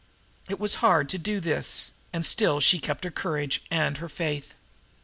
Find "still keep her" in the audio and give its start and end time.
2.25-3.11